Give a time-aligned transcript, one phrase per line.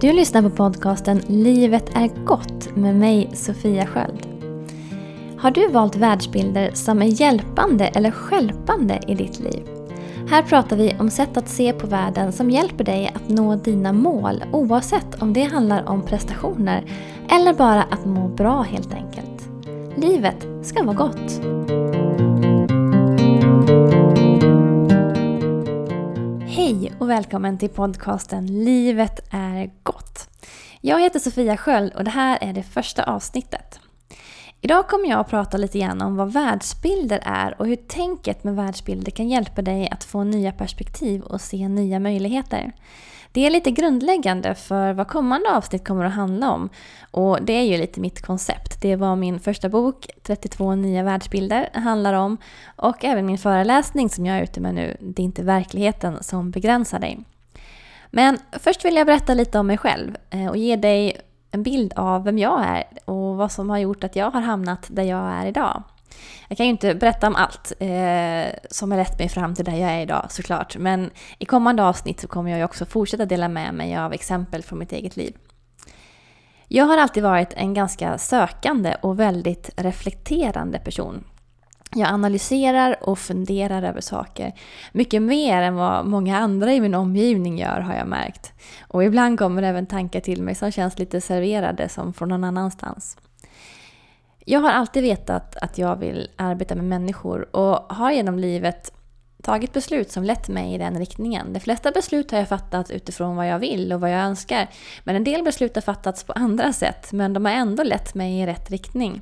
[0.00, 4.26] Du lyssnar på podcasten Livet är gott med mig Sofia Sköld.
[5.38, 9.68] Har du valt världsbilder som är hjälpande eller skälpande i ditt liv?
[10.30, 13.92] Här pratar vi om sätt att se på världen som hjälper dig att nå dina
[13.92, 16.84] mål oavsett om det handlar om prestationer
[17.30, 19.48] eller bara att må bra helt enkelt.
[19.96, 21.40] Livet ska vara gott.
[26.58, 30.28] Hej och välkommen till podcasten Livet är gott.
[30.80, 33.80] Jag heter Sofia Sköld och det här är det första avsnittet.
[34.60, 38.56] Idag kommer jag att prata lite grann om vad världsbilder är och hur tänket med
[38.56, 42.72] världsbilder kan hjälpa dig att få nya perspektiv och se nya möjligheter.
[43.38, 46.68] Det är lite grundläggande för vad kommande avsnitt kommer att handla om.
[47.10, 48.82] Och det är ju lite mitt koncept.
[48.82, 52.36] Det var min första bok, 32 nya världsbilder, handlar om.
[52.76, 56.50] Och även min föreläsning som jag är ute med nu, Det är inte verkligheten som
[56.50, 57.18] begränsar dig.
[58.10, 61.92] Men först vill jag berätta lite om mig själv eh, och ge dig en bild
[61.96, 65.32] av vem jag är och vad som har gjort att jag har hamnat där jag
[65.32, 65.82] är idag.
[66.48, 69.76] Jag kan ju inte berätta om allt eh, som har lett mig fram till där
[69.76, 70.76] jag är idag såklart.
[70.76, 74.62] Men i kommande avsnitt så kommer jag ju också fortsätta dela med mig av exempel
[74.62, 75.36] från mitt eget liv.
[76.68, 81.24] Jag har alltid varit en ganska sökande och väldigt reflekterande person.
[81.94, 84.52] Jag analyserar och funderar över saker.
[84.92, 88.52] Mycket mer än vad många andra i min omgivning gör har jag märkt.
[88.88, 93.16] Och ibland kommer även tankar till mig som känns lite serverade som från någon annanstans.
[94.50, 98.92] Jag har alltid vetat att jag vill arbeta med människor och har genom livet
[99.42, 101.52] tagit beslut som lett mig i den riktningen.
[101.52, 104.68] De flesta beslut har jag fattat utifrån vad jag vill och vad jag önskar.
[105.04, 108.40] Men en del beslut har fattats på andra sätt, men de har ändå lett mig
[108.40, 109.20] i rätt riktning.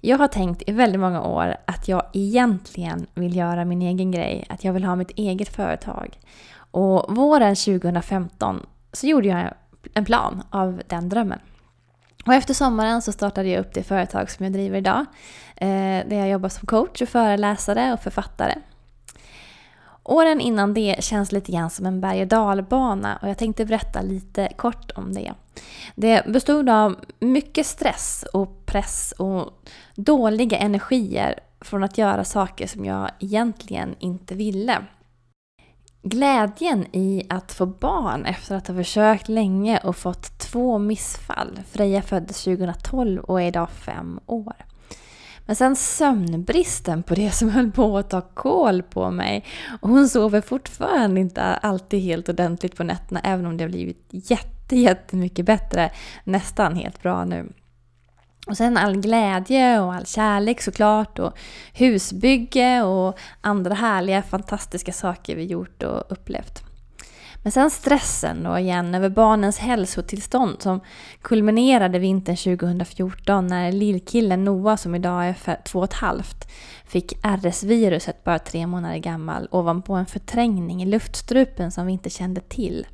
[0.00, 4.46] Jag har tänkt i väldigt många år att jag egentligen vill göra min egen grej,
[4.48, 6.18] att jag vill ha mitt eget företag.
[6.70, 9.54] Och våren 2015 så gjorde jag
[9.94, 11.38] en plan av den drömmen.
[12.26, 15.06] Och efter sommaren så startade jag upp det företag som jag driver idag.
[15.56, 18.54] Eh, där jag jobbar som coach och föreläsare och författare.
[20.02, 24.02] Åren innan det känns lite grann som en berg och dalbana och jag tänkte berätta
[24.02, 25.32] lite kort om det.
[25.94, 29.52] Det bestod av mycket stress och press och
[29.94, 34.78] dåliga energier från att göra saker som jag egentligen inte ville.
[36.02, 41.60] Glädjen i att få barn efter att ha försökt länge och fått två missfall.
[41.70, 44.54] Freja föddes 2012 och är idag fem år.
[45.46, 49.44] Men sen sömnbristen på det som höll på att ta koll på mig.
[49.80, 54.06] Och hon sover fortfarande inte alltid helt ordentligt på nätterna även om det har blivit
[54.10, 55.90] jätte, jättemycket bättre.
[56.24, 57.52] Nästan helt bra nu.
[58.46, 61.38] Och sen all glädje och all kärlek såklart och
[61.72, 66.62] husbygge och andra härliga fantastiska saker vi gjort och upplevt.
[67.42, 70.80] Men sen stressen då igen över barnens hälsotillstånd som
[71.22, 76.50] kulminerade vintern 2014 när lillkillen Noah som idag är två och ett halvt
[76.86, 82.40] fick RS-viruset bara tre månader gammal ovanpå en förträngning i luftstrupen som vi inte kände
[82.40, 82.86] till.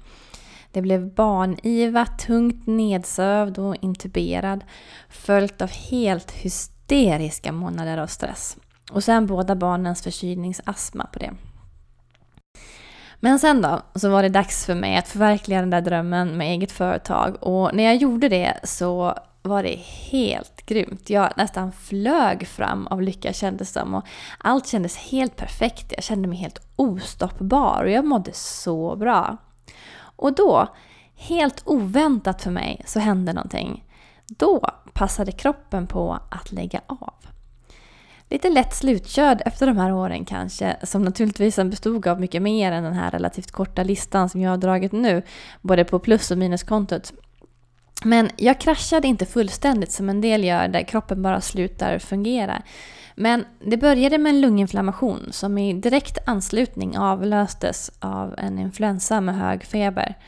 [0.72, 4.64] Det blev barniva, tungt nedsövd och intuberad
[5.08, 8.56] följt av helt hysteriska månader av stress.
[8.90, 11.32] Och sen båda barnens förkylningsastma på det.
[13.20, 16.46] Men sen då, så var det dags för mig att förverkliga den där drömmen med
[16.46, 17.42] eget företag.
[17.42, 19.78] Och när jag gjorde det så var det
[20.10, 21.10] helt grymt.
[21.10, 23.94] Jag nästan flög fram av lycka kändes som.
[23.94, 24.04] Och
[24.38, 25.92] allt kändes helt perfekt.
[25.96, 29.36] Jag kände mig helt ostoppbar och jag mådde så bra.
[30.22, 30.68] Och då,
[31.16, 33.84] helt oväntat för mig, så hände någonting.
[34.26, 34.60] Då
[34.92, 37.14] passade kroppen på att lägga av.
[38.28, 42.84] Lite lätt slutkörd efter de här åren kanske, som naturligtvis bestod av mycket mer än
[42.84, 45.22] den här relativt korta listan som jag har dragit nu,
[45.60, 47.12] både på plus och minuskontot.
[48.04, 52.62] Men jag kraschade inte fullständigt som en del gör där kroppen bara slutar fungera.
[53.16, 59.36] Men det började med en lunginflammation som i direkt anslutning avlöstes av en influensa med
[59.36, 60.18] hög feber.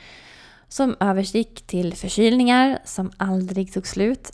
[0.69, 4.33] Som övergick till förkylningar som aldrig tog slut,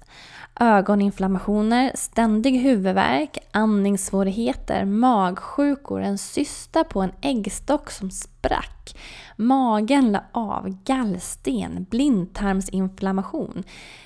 [0.60, 8.96] ögoninflammationer, ständig huvudvärk, andningssvårigheter, magsjukor, en cysta på en äggstock som sprack,
[9.36, 13.62] magen la av, gallsten, blindtarmsinflammation.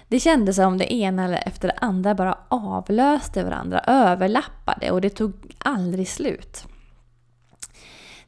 [0.09, 5.33] Det kändes som det ena efter det andra bara avlöste varandra, överlappade och det tog
[5.59, 6.65] aldrig slut.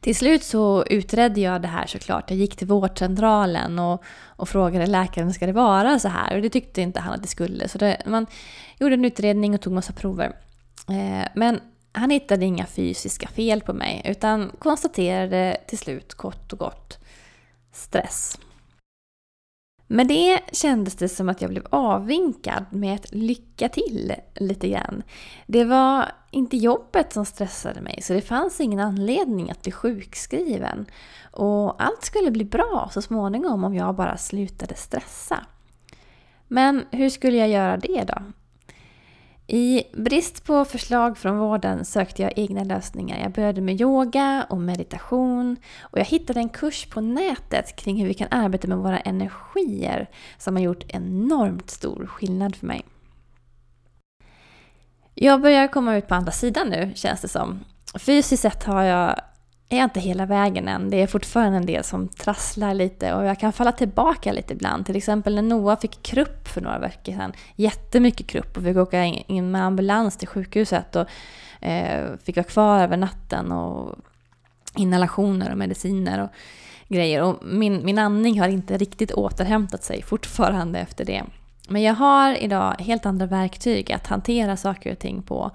[0.07, 2.31] Till slut så utredde jag det här såklart.
[2.31, 6.37] Jag gick till vårdcentralen och, och frågade läkaren, ska det vara så här?
[6.37, 7.69] Och det tyckte inte han att det skulle.
[7.69, 8.27] Så det, man
[8.79, 10.37] gjorde en utredning och tog massa prover.
[10.89, 11.61] Eh, men
[11.93, 16.99] han hittade inga fysiska fel på mig utan konstaterade till slut kort och gott
[17.73, 18.39] stress.
[19.87, 25.03] Med det kändes det som att jag blev avvinkad med ett lycka till lite grann.
[25.47, 30.87] Det var inte jobbet som stressade mig så det fanns ingen anledning att bli sjukskriven.
[31.33, 35.47] Och allt skulle bli bra så småningom om jag bara slutade stressa.
[36.49, 38.23] Men hur skulle jag göra det då?
[39.49, 43.23] I brist på förslag från vården sökte jag egna lösningar.
[43.23, 48.09] Jag började med yoga och meditation och jag hittade en kurs på nätet kring hur
[48.09, 52.85] vi kan arbeta med våra energier som har gjort enormt stor skillnad för mig.
[55.15, 57.65] Jag börjar komma ut på andra sidan nu känns det som.
[57.99, 59.21] Fysiskt sett har jag
[59.69, 60.91] är jag inte hela vägen än.
[60.91, 64.87] Det är fortfarande en del som trasslar lite och jag kan falla tillbaka lite ibland.
[64.87, 67.33] Till exempel när Noah fick krupp för några veckor sedan.
[67.57, 71.07] Jättemycket krupp och fick åka in med ambulans till sjukhuset och
[71.61, 73.97] eh, fick vara kvar över natten och
[74.77, 76.31] inhalationer och mediciner och
[76.89, 77.23] grejer.
[77.23, 81.25] Och min, min andning har inte riktigt återhämtat sig fortfarande efter det.
[81.69, 85.51] Men jag har idag helt andra verktyg att hantera saker och ting på.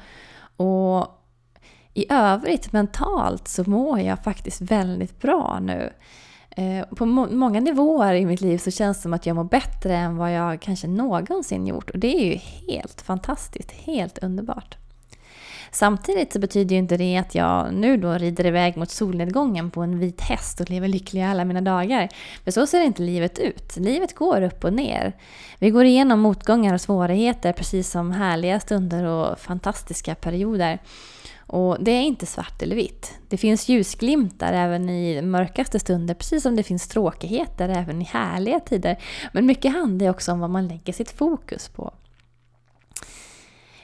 [0.56, 1.21] Och
[1.94, 5.94] i övrigt mentalt så mår jag faktiskt väldigt bra nu.
[6.50, 9.96] Eh, på många nivåer i mitt liv så känns det som att jag mår bättre
[9.96, 11.90] än vad jag kanske någonsin gjort.
[11.90, 14.78] Och det är ju helt fantastiskt, helt underbart.
[15.74, 19.82] Samtidigt så betyder ju inte det att jag nu då rider iväg mot solnedgången på
[19.82, 22.10] en vit häst och lever lycklig alla mina dagar.
[22.44, 23.78] För så ser inte livet ut.
[23.78, 25.14] Livet går upp och ner.
[25.60, 30.80] Vi går igenom motgångar och svårigheter precis som härliga stunder och fantastiska perioder.
[31.52, 33.20] Och det är inte svart eller vitt.
[33.30, 38.60] Det finns ljusglimtar även i mörkaste stunder, precis som det finns tråkigheter även i härliga
[38.60, 38.98] tider.
[39.34, 41.94] Men mycket handlar också om vad man lägger sitt fokus på.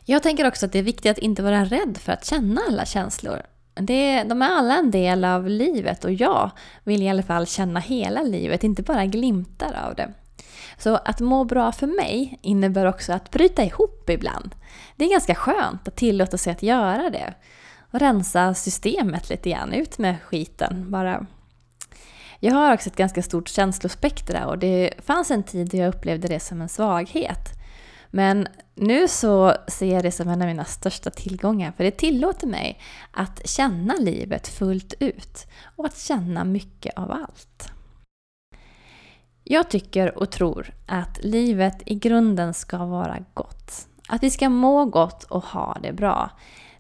[0.06, 2.86] Jag tänker också att det är viktigt att inte vara rädd för att känna alla
[2.86, 3.42] känslor.
[3.74, 6.52] Det, de är alla en del av livet och jag
[6.84, 10.14] vill i alla fall känna hela livet, inte bara glimtar av det.
[10.78, 14.56] Så att må bra för mig innebär också att bryta ihop ibland.
[14.96, 17.34] Det är ganska skönt att tillåta sig att göra det.
[17.92, 21.26] Och rensa systemet lite grann, ut med skiten bara.
[22.40, 26.28] Jag har också ett ganska stort känslospektra och det fanns en tid då jag upplevde
[26.28, 27.58] det som en svaghet.
[28.10, 32.48] Men nu så ser jag det som en av mina största tillgångar för det tillåter
[32.48, 32.80] mig
[33.12, 37.72] att känna livet fullt ut och att känna mycket av allt.
[39.44, 43.88] Jag tycker och tror att livet i grunden ska vara gott.
[44.08, 46.30] Att vi ska må gott och ha det bra.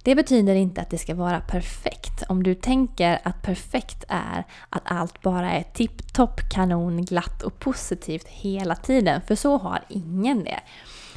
[0.07, 2.23] Det betyder inte att det ska vara perfekt.
[2.29, 8.27] Om du tänker att perfekt är att allt bara är tipptopp, kanon, glatt och positivt
[8.27, 9.21] hela tiden.
[9.21, 10.59] För så har ingen det.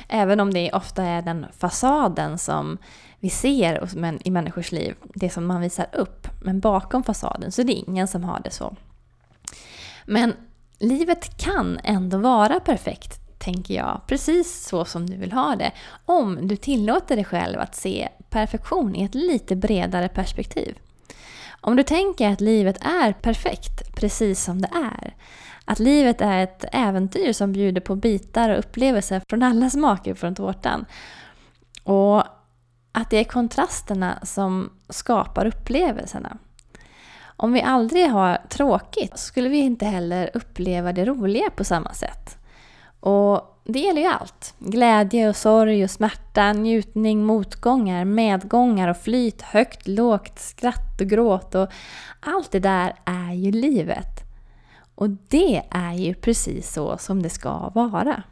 [0.08, 2.78] Även om det ofta är den fasaden som
[3.20, 3.88] vi ser
[4.22, 6.28] i människors liv, det som man visar upp.
[6.42, 8.76] Men bakom fasaden så är det ingen som har det så.
[10.06, 10.34] Men
[10.78, 14.00] livet kan ändå vara perfekt, tänker jag.
[14.06, 15.72] Precis så som du vill ha det.
[16.06, 20.78] Om du tillåter dig själv att se perfektion i ett lite bredare perspektiv.
[21.60, 25.14] Om du tänker att livet är perfekt precis som det är.
[25.64, 30.34] Att livet är ett äventyr som bjuder på bitar och upplevelser från alla smaker från
[30.34, 30.84] tårtan.
[31.84, 32.24] Och
[32.92, 36.38] att det är kontrasterna som skapar upplevelserna.
[37.36, 42.39] Om vi aldrig har tråkigt skulle vi inte heller uppleva det roliga på samma sätt.
[43.00, 44.54] Och det gäller ju allt.
[44.58, 51.54] Glädje och sorg och smärta, njutning, motgångar, medgångar och flyt, högt, lågt, skratt och gråt
[51.54, 51.68] och
[52.20, 54.20] allt det där är ju livet.
[54.94, 58.22] Och det är ju precis så som det ska vara.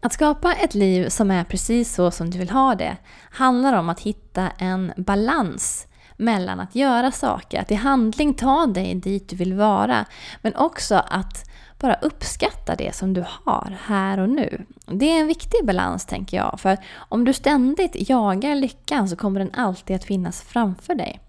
[0.00, 2.96] Att skapa ett liv som är precis så som du vill ha det
[3.30, 5.85] handlar om att hitta en balans
[6.16, 10.04] mellan att göra saker, att i handling ta dig dit du vill vara,
[10.42, 14.66] men också att bara uppskatta det som du har här och nu.
[14.86, 19.40] Det är en viktig balans tänker jag, för om du ständigt jagar lyckan så kommer
[19.40, 21.20] den alltid att finnas framför dig.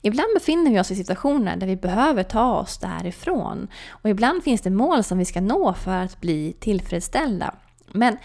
[0.00, 4.60] Ibland befinner vi oss i situationer där vi behöver ta oss därifrån och ibland finns
[4.60, 7.54] det mål som vi ska nå för att bli tillfredsställda.
[7.92, 8.16] Men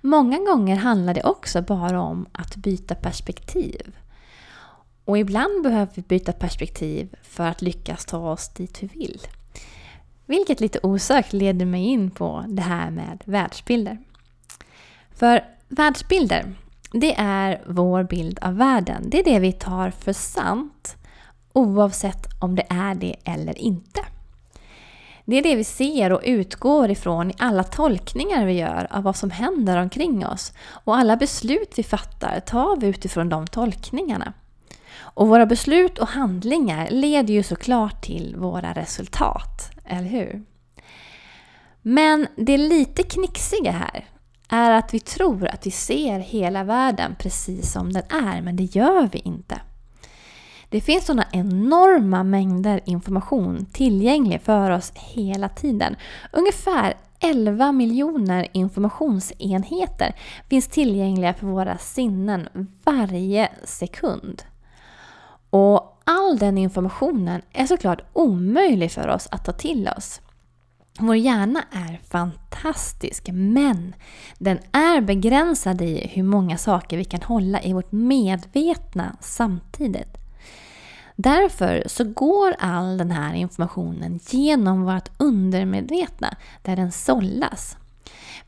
[0.00, 3.96] många gånger handlar det också bara om att byta perspektiv.
[5.08, 9.20] Och ibland behöver vi byta perspektiv för att lyckas ta oss dit vi vill.
[10.26, 13.98] Vilket lite osökt leder mig in på det här med världsbilder.
[15.14, 16.54] För världsbilder,
[16.92, 19.10] det är vår bild av världen.
[19.10, 20.96] Det är det vi tar för sant
[21.52, 24.00] oavsett om det är det eller inte.
[25.24, 29.16] Det är det vi ser och utgår ifrån i alla tolkningar vi gör av vad
[29.16, 30.52] som händer omkring oss.
[30.70, 34.32] Och alla beslut vi fattar tar vi utifrån de tolkningarna.
[35.00, 40.42] Och våra beslut och handlingar leder ju såklart till våra resultat, eller hur?
[41.82, 44.04] Men det lite knixiga här
[44.48, 48.64] är att vi tror att vi ser hela världen precis som den är, men det
[48.76, 49.60] gör vi inte.
[50.70, 55.96] Det finns sådana enorma mängder information tillgänglig för oss hela tiden.
[56.32, 60.16] Ungefär 11 miljoner informationsenheter
[60.48, 62.48] finns tillgängliga för våra sinnen
[62.84, 64.42] varje sekund.
[65.50, 70.20] Och all den informationen är såklart omöjlig för oss att ta till oss.
[70.98, 73.94] Vår hjärna är fantastisk men
[74.38, 80.18] den är begränsad i hur många saker vi kan hålla i vårt medvetna samtidigt.
[81.16, 87.76] Därför så går all den här informationen genom vårt undermedvetna där den sållas.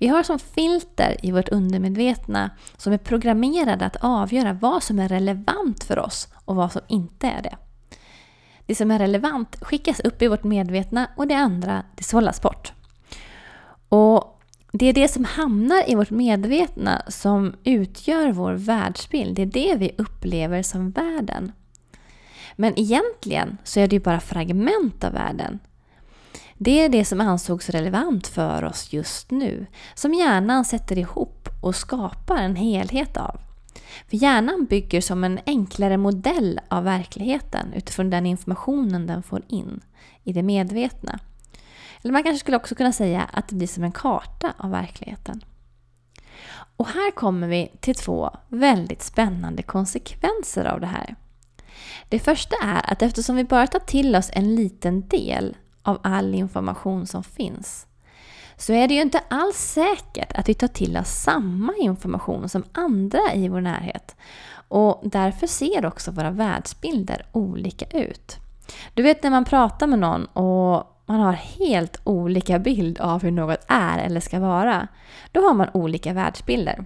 [0.01, 5.09] Vi har som filter i vårt undermedvetna som är programmerade att avgöra vad som är
[5.09, 7.57] relevant för oss och vad som inte är det.
[8.67, 12.73] Det som är relevant skickas upp i vårt medvetna och det andra det sållas bort.
[13.89, 14.41] Och
[14.73, 19.37] det är det som hamnar i vårt medvetna som utgör vår världsbild.
[19.37, 21.53] Det är det vi upplever som världen.
[22.57, 25.59] Men egentligen så är det ju bara fragment av världen.
[26.63, 31.77] Det är det som ansågs relevant för oss just nu, som hjärnan sätter ihop och
[31.77, 33.41] skapar en helhet av.
[34.09, 39.81] För hjärnan bygger som en enklare modell av verkligheten utifrån den informationen den får in
[40.25, 41.19] i det medvetna.
[42.03, 45.45] Eller man kanske skulle också kunna säga att det blir som en karta av verkligheten.
[46.77, 51.17] Och här kommer vi till två väldigt spännande konsekvenser av det här.
[52.09, 55.57] Det första är att eftersom vi bara tar till oss en liten del
[55.91, 57.87] av all information som finns
[58.57, 62.65] så är det ju inte alls säkert att vi tar till oss samma information som
[62.73, 64.17] andra i vår närhet.
[64.69, 68.37] Och därför ser också våra världsbilder olika ut.
[68.95, 73.31] Du vet när man pratar med någon och man har helt olika bild av hur
[73.31, 74.89] något är eller ska vara.
[75.33, 76.85] Då har man olika världsbilder.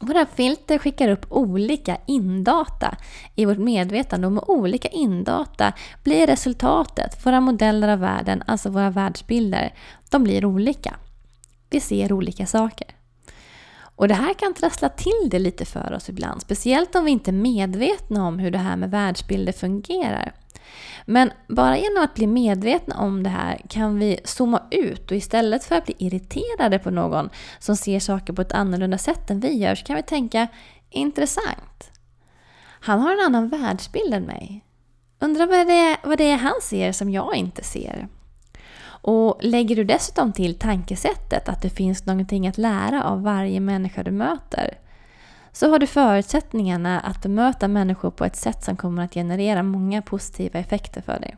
[0.00, 2.96] Våra filter skickar upp olika indata
[3.34, 5.72] i vårt medvetande och med olika indata
[6.04, 9.74] blir resultatet, våra modeller av världen, alltså våra världsbilder,
[10.10, 10.94] de blir olika.
[11.70, 12.86] Vi ser olika saker.
[13.98, 17.30] Och det här kan trassla till det lite för oss ibland, speciellt om vi inte
[17.30, 20.32] är medvetna om hur det här med världsbilder fungerar.
[21.04, 25.64] Men bara genom att bli medvetna om det här kan vi zooma ut och istället
[25.64, 29.52] för att bli irriterade på någon som ser saker på ett annorlunda sätt än vi
[29.52, 30.48] gör så kan vi tänka
[30.90, 31.90] intressant.
[32.80, 34.64] Han har en annan världsbild än mig.
[35.20, 38.08] Undrar vad det, är, vad det är han ser som jag inte ser.
[39.00, 44.02] Och lägger du dessutom till tankesättet att det finns någonting att lära av varje människa
[44.02, 44.78] du möter
[45.52, 50.02] så har du förutsättningarna att bemöta människor på ett sätt som kommer att generera många
[50.02, 51.36] positiva effekter för dig.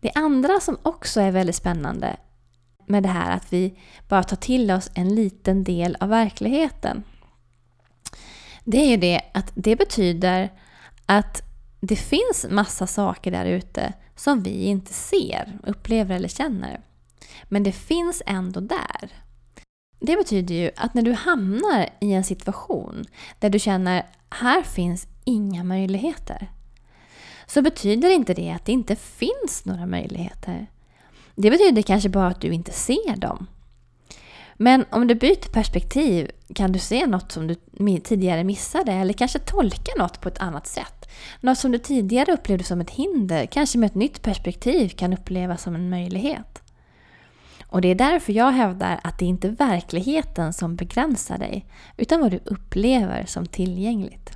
[0.00, 2.16] Det andra som också är väldigt spännande
[2.86, 7.04] med det här att vi bara tar till oss en liten del av verkligheten.
[8.64, 10.52] Det är ju det att det betyder
[11.06, 11.42] att
[11.80, 16.80] det finns massa saker där ute som vi inte ser, upplever eller känner.
[17.44, 19.25] Men det finns ändå där.
[20.06, 23.04] Det betyder ju att när du hamnar i en situation
[23.38, 26.50] där du känner här finns inga möjligheter.
[27.46, 30.66] Så betyder inte det att det inte finns några möjligheter.
[31.34, 33.46] Det betyder kanske bara att du inte ser dem.
[34.54, 37.56] Men om du byter perspektiv kan du se något som du
[38.00, 41.08] tidigare missade eller kanske tolka något på ett annat sätt.
[41.40, 45.62] Något som du tidigare upplevde som ett hinder kanske med ett nytt perspektiv kan upplevas
[45.62, 46.62] som en möjlighet.
[47.68, 52.20] Och det är därför jag hävdar att det inte är verkligheten som begränsar dig, utan
[52.20, 54.30] vad du upplever som tillgängligt.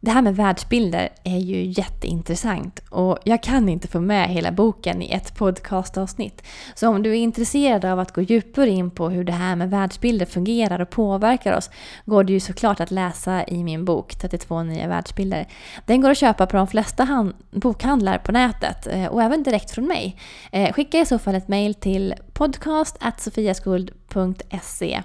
[0.00, 5.02] Det här med världsbilder är ju jätteintressant och jag kan inte få med hela boken
[5.02, 6.42] i ett podcastavsnitt.
[6.74, 9.70] Så om du är intresserad av att gå djupare in på hur det här med
[9.70, 11.70] världsbilder fungerar och påverkar oss
[12.04, 15.46] går det ju såklart att läsa i min bok 32 nya världsbilder.
[15.86, 19.86] Den går att köpa på de flesta bokhandlar på nätet eh, och även direkt från
[19.86, 20.16] mig.
[20.52, 25.02] Eh, skicka i så fall ett mail till podcast.sofiaskuld.se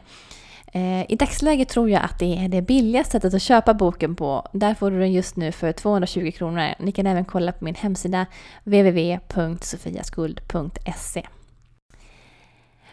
[0.75, 4.47] Eh, I dagsläget tror jag att det är det billigaste sättet att köpa boken på.
[4.53, 6.73] Där får du den just nu för 220 kronor.
[6.79, 8.25] Ni kan även kolla på min hemsida
[8.63, 11.27] www.sofiaskuld.se.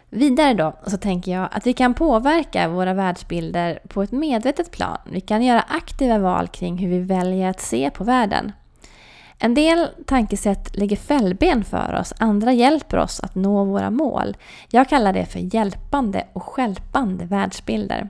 [0.09, 4.99] Vidare då så tänker jag att vi kan påverka våra världsbilder på ett medvetet plan.
[5.11, 8.53] Vi kan göra aktiva val kring hur vi väljer att se på världen.
[9.43, 14.37] En del tankesätt lägger fällben för oss, andra hjälper oss att nå våra mål.
[14.71, 18.09] Jag kallar det för hjälpande och skälpande världsbilder.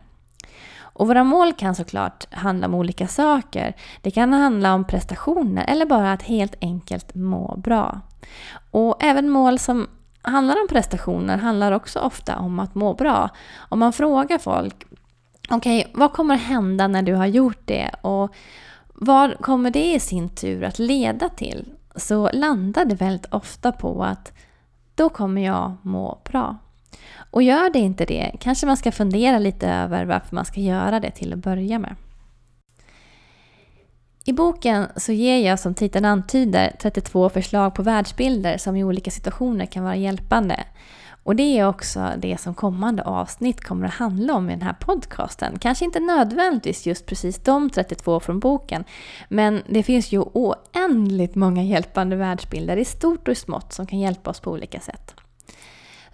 [0.80, 3.76] Och våra mål kan såklart handla om olika saker.
[4.02, 8.00] Det kan handla om prestationer eller bara att helt enkelt må bra.
[8.70, 9.88] Och även mål som
[10.22, 13.28] handlar om prestationer handlar också ofta om att må bra.
[13.68, 14.84] Om man frågar folk,
[15.50, 17.90] okej, okay, vad kommer hända när du har gjort det?
[18.00, 18.34] Och
[19.02, 21.64] vad kommer det i sin tur att leda till?
[21.97, 24.33] Så landar det väldigt ofta på att
[24.95, 26.57] då kommer jag må bra.
[27.30, 31.00] Och gör det inte det, kanske man ska fundera lite över varför man ska göra
[31.00, 31.95] det till att börja med.
[34.25, 39.11] I boken så ger jag som titeln antyder 32 förslag på världsbilder som i olika
[39.11, 40.64] situationer kan vara hjälpande.
[41.22, 44.72] Och det är också det som kommande avsnitt kommer att handla om i den här
[44.72, 45.58] podcasten.
[45.58, 48.84] Kanske inte nödvändigtvis just precis de 32 från boken,
[49.28, 53.98] men det finns ju oändligt många hjälpande världsbilder i stort och i smått som kan
[53.98, 55.14] hjälpa oss på olika sätt.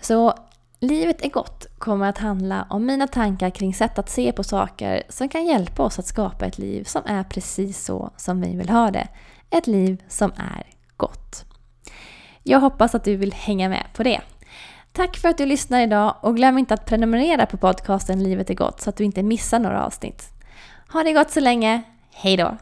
[0.01, 0.35] Så
[0.81, 5.03] Livet är gott kommer att handla om mina tankar kring sätt att se på saker
[5.09, 8.69] som kan hjälpa oss att skapa ett liv som är precis så som vi vill
[8.69, 9.09] ha det.
[9.51, 11.45] Ett liv som är gott.
[12.43, 14.21] Jag hoppas att du vill hänga med på det.
[14.97, 18.55] Tack för att du lyssnar idag och glöm inte att prenumerera på podcasten Livet är
[18.55, 20.23] gott så att du inte missar några avsnitt.
[20.93, 21.83] Ha det gott så länge.
[22.13, 22.57] Hejdå!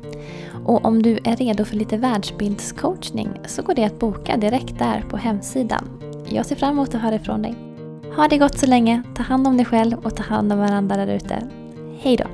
[0.68, 5.04] Och om du är redo för lite världsbildscoachning så går det att boka direkt där
[5.10, 5.88] på hemsidan.
[6.28, 7.54] Jag ser fram emot att höra ifrån dig.
[8.16, 10.96] Ha det gott så länge, ta hand om dig själv och ta hand om varandra
[10.96, 11.42] där ute.
[12.00, 12.24] Hejdå!